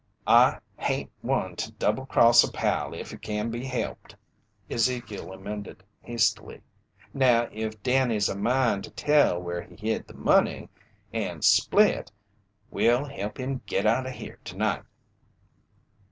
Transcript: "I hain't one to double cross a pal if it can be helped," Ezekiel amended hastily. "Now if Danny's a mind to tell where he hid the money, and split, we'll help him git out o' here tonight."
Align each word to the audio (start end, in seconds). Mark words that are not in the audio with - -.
"I 0.25 0.57
hain't 0.77 1.11
one 1.21 1.55
to 1.57 1.71
double 1.73 2.07
cross 2.07 2.43
a 2.43 2.51
pal 2.51 2.95
if 2.95 3.13
it 3.13 3.21
can 3.21 3.51
be 3.51 3.63
helped," 3.65 4.15
Ezekiel 4.67 5.31
amended 5.31 5.83
hastily. 6.01 6.63
"Now 7.13 7.47
if 7.51 7.83
Danny's 7.83 8.27
a 8.27 8.33
mind 8.35 8.83
to 8.85 8.89
tell 8.89 9.39
where 9.39 9.61
he 9.61 9.75
hid 9.75 10.07
the 10.07 10.15
money, 10.15 10.69
and 11.13 11.45
split, 11.45 12.11
we'll 12.71 13.05
help 13.05 13.37
him 13.37 13.61
git 13.67 13.85
out 13.85 14.07
o' 14.07 14.11
here 14.11 14.39
tonight." 14.43 14.81